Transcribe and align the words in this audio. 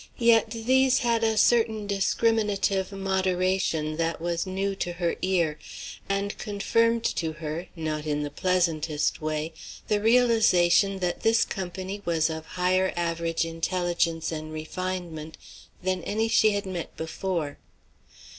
Yet 0.17 0.49
these 0.49 0.97
had 1.05 1.23
a 1.23 1.37
certain 1.37 1.85
discriminative 1.85 2.91
moderation 2.91 3.97
that 3.97 4.19
was 4.19 4.47
new 4.47 4.73
to 4.77 4.93
her 4.93 5.15
ear, 5.21 5.59
and 6.09 6.35
confirmed 6.39 7.03
to 7.17 7.33
her, 7.33 7.67
not 7.75 8.07
in 8.07 8.23
the 8.23 8.31
pleasantest 8.31 9.21
way, 9.21 9.53
the 9.89 10.01
realization 10.01 10.97
that 11.01 11.21
this 11.21 11.45
company 11.45 12.01
was 12.03 12.31
of 12.31 12.47
higher 12.57 12.91
average 12.95 13.45
intelligence 13.45 14.31
and 14.31 14.51
refinement 14.51 15.37
than 15.83 16.03
any 16.03 16.27
she 16.27 16.53
had 16.55 16.65
met 16.65 16.97
before. 16.97 17.59